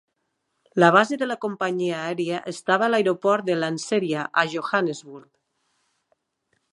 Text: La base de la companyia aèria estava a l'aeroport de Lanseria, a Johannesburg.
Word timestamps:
La 0.83 0.87
base 0.93 1.17
de 1.21 1.25
la 1.31 1.37
companyia 1.45 1.99
aèria 2.05 2.39
estava 2.53 2.87
a 2.87 2.91
l'aeroport 2.93 3.47
de 3.51 3.57
Lanseria, 3.59 4.27
a 4.43 4.47
Johannesburg. 4.55 5.29